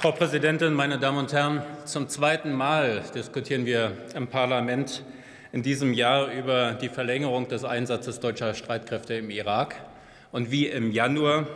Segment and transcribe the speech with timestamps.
[0.00, 1.62] Frau Präsidentin, meine Damen und Herren!
[1.84, 5.04] Zum zweiten Mal diskutieren wir im Parlament
[5.52, 9.76] in diesem Jahr über die Verlängerung des Einsatzes deutscher Streitkräfte im Irak.
[10.32, 11.46] Und wie im Januar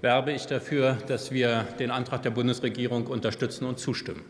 [0.00, 4.24] werbe ich dafür, dass wir den Antrag der Bundesregierung unterstützen und zustimmen.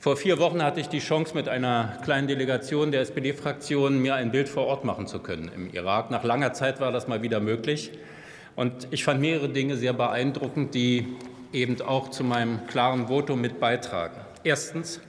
[0.00, 4.32] Vor vier Wochen hatte ich die Chance, mit einer kleinen Delegation der SPD-Fraktion mir ein
[4.32, 6.10] Bild vor Ort machen zu können im Irak.
[6.10, 7.90] Nach langer Zeit war das mal wieder möglich.
[8.56, 11.14] Und ich fand mehrere Dinge sehr beeindruckend, die
[11.54, 14.16] eben auch zu meinem klaren Votum mit beitragen.
[14.42, 15.00] Erstens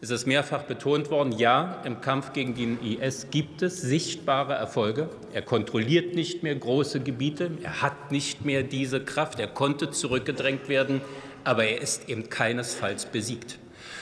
[0.00, 5.10] ist es mehrfach betont worden, ja, im Kampf gegen den IS gibt es sichtbare Erfolge.
[5.34, 10.70] Er kontrolliert nicht mehr große Gebiete, er hat nicht mehr diese Kraft, er konnte zurückgedrängt
[10.70, 11.02] werden,
[11.44, 13.58] aber er ist eben keinesfalls besiegt.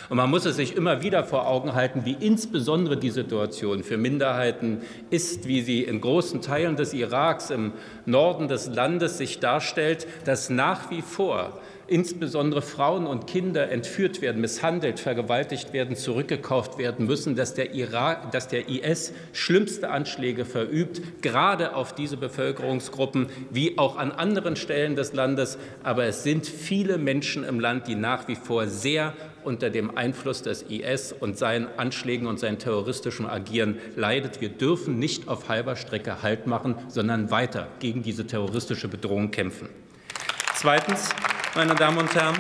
[0.08, 3.98] Und man muss es sich immer wieder vor Augen halten, wie insbesondere die Situation für
[3.98, 7.72] Minderheiten ist, wie sie in großen Teilen des Iraks im
[8.06, 14.40] Norden des Landes sich darstellt, dass nach wie vor insbesondere Frauen und Kinder entführt werden,
[14.40, 21.22] misshandelt, vergewaltigt werden, zurückgekauft werden müssen, dass der, Irak, dass der IS schlimmste Anschläge verübt,
[21.22, 25.58] gerade auf diese Bevölkerungsgruppen wie auch an anderen Stellen des Landes.
[25.82, 30.42] Aber es sind viele Menschen im Land, die nach wie vor sehr unter dem Einfluss
[30.42, 34.40] des IS und seinen Anschlägen und seinem terroristischen Agieren leidet.
[34.40, 39.68] Wir dürfen nicht auf halber Strecke Halt machen, sondern weiter gegen diese terroristische Bedrohung kämpfen.
[40.54, 41.10] Zweitens
[41.54, 42.36] meine Damen und Herren,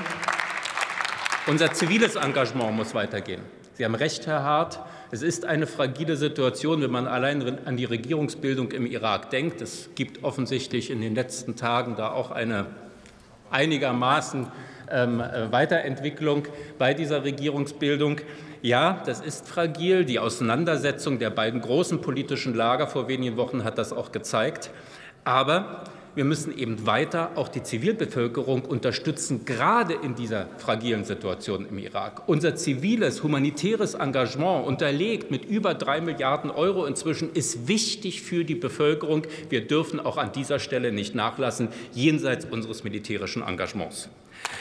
[1.46, 3.40] unser ziviles Engagement muss weitergehen.
[3.74, 4.80] Sie haben recht, Herr Hart.
[5.10, 9.62] Es ist eine fragile Situation, wenn man allein an die Regierungsbildung im Irak denkt.
[9.62, 12.66] Es gibt offensichtlich in den letzten Tagen da auch eine
[13.50, 14.48] einigermaßen
[14.90, 16.46] ähm, Weiterentwicklung
[16.78, 18.20] bei dieser Regierungsbildung.
[18.60, 20.04] Ja, das ist fragil.
[20.04, 24.70] Die Auseinandersetzung der beiden großen politischen Lager vor wenigen Wochen hat das auch gezeigt.
[25.24, 31.78] Aber wir müssen eben weiter auch die Zivilbevölkerung unterstützen, gerade in dieser fragilen Situation im
[31.78, 32.28] Irak.
[32.28, 38.54] Unser ziviles, humanitäres Engagement, unterlegt mit über drei Milliarden Euro inzwischen, ist wichtig für die
[38.54, 39.22] Bevölkerung.
[39.48, 44.08] Wir dürfen auch an dieser Stelle nicht nachlassen, jenseits unseres militärischen Engagements.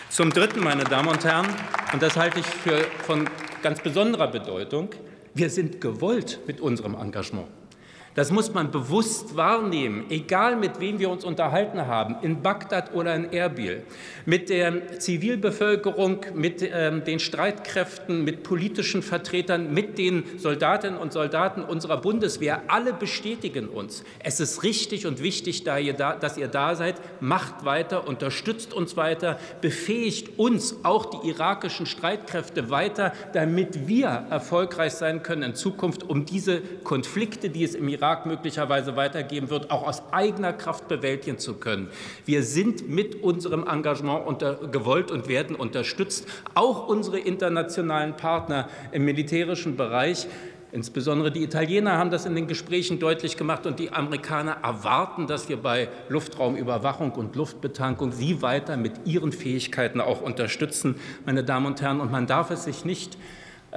[0.10, 1.48] Zum Dritten, meine Damen und Herren,
[1.94, 3.30] und das halte ich für von
[3.62, 4.90] ganz besonderer Bedeutung,
[5.34, 7.48] wir sind gewollt mit unserem Engagement.
[8.18, 13.14] Das muss man bewusst wahrnehmen, egal mit wem wir uns unterhalten haben, in Bagdad oder
[13.14, 13.84] in Erbil,
[14.26, 21.62] mit der Zivilbevölkerung, mit äh, den Streitkräften, mit politischen Vertretern, mit den Soldatinnen und Soldaten
[21.62, 22.64] unserer Bundeswehr.
[22.70, 24.04] Alle bestätigen uns.
[24.18, 26.96] Es ist richtig und wichtig, dass ihr da seid.
[27.20, 34.94] Macht weiter, unterstützt uns weiter, befähigt uns, auch die irakischen Streitkräfte weiter, damit wir erfolgreich
[34.94, 39.70] sein können in Zukunft, um diese Konflikte, die es im Irak Irak möglicherweise weitergeben wird,
[39.70, 41.90] auch aus eigener Kraft bewältigen zu können.
[42.24, 44.40] Wir sind mit unserem Engagement
[44.72, 46.26] gewollt und werden unterstützt.
[46.54, 50.28] Auch unsere internationalen Partner im militärischen Bereich
[50.74, 55.48] Insbesondere die Italiener haben das in den Gesprächen deutlich gemacht und die Amerikaner erwarten, dass
[55.48, 60.96] wir bei Luftraumüberwachung und Luftbetankung sie weiter mit ihren Fähigkeiten auch unterstützen,
[61.26, 62.02] meine Damen und Herren.
[62.02, 63.18] Und man darf es sich nicht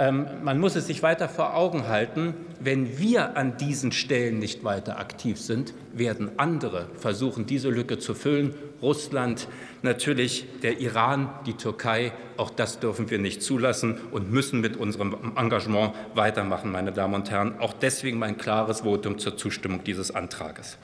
[0.01, 4.99] man muss es sich weiter vor Augen halten, wenn wir an diesen Stellen nicht weiter
[4.99, 8.55] aktiv sind, werden andere versuchen, diese Lücke zu füllen.
[8.81, 9.47] Russland,
[9.83, 15.15] natürlich der Iran, die Türkei, auch das dürfen wir nicht zulassen und müssen mit unserem
[15.37, 17.61] Engagement weitermachen, meine Damen und Herren.
[17.61, 20.79] Auch deswegen mein klares Votum zur Zustimmung dieses Antrages.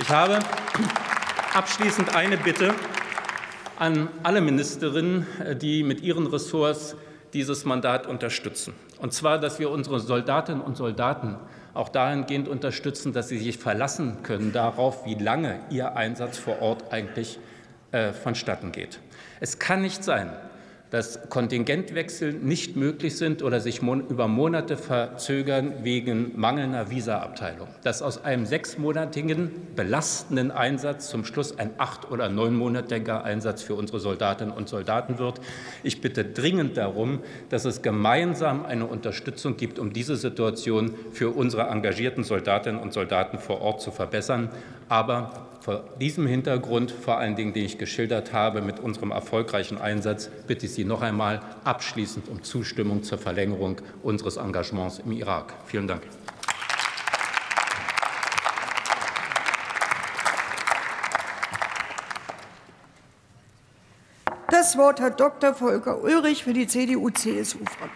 [0.00, 0.38] Ich habe
[1.52, 2.74] abschließend eine Bitte
[3.78, 5.26] an alle Ministerinnen,
[5.60, 6.96] die mit ihren Ressorts
[7.32, 8.74] dieses Mandat unterstützen.
[9.00, 11.36] Und zwar, dass wir unsere Soldatinnen und Soldaten
[11.74, 16.92] auch dahingehend unterstützen, dass sie sich verlassen können darauf, wie lange ihr Einsatz vor Ort
[16.92, 17.38] eigentlich
[17.92, 18.98] äh, vonstatten geht.
[19.40, 20.32] Es kann nicht sein,
[20.90, 27.68] dass Kontingentwechsel nicht möglich sind oder sich über Monate verzögern wegen mangelnder Visaabteilung.
[27.84, 34.00] Dass aus einem sechsmonatigen belastenden Einsatz zum Schluss ein acht- oder neunmonatiger Einsatz für unsere
[34.00, 35.40] Soldatinnen und Soldaten wird.
[35.82, 37.20] Ich bitte dringend darum,
[37.50, 43.38] dass es gemeinsam eine Unterstützung gibt, um diese Situation für unsere engagierten Soldatinnen und Soldaten
[43.38, 44.50] vor Ort zu verbessern.
[44.88, 50.30] Aber vor diesem Hintergrund, vor allen Dingen, den ich geschildert habe, mit unserem erfolgreichen Einsatz,
[50.46, 55.52] bitte ich Sie noch einmal abschließend um Zustimmung zur Verlängerung unseres Engagements im Irak.
[55.66, 56.02] Vielen Dank.
[64.48, 65.52] Das Wort hat Dr.
[65.52, 67.78] Volker Ulrich für die CDU-CSU-Fraktion.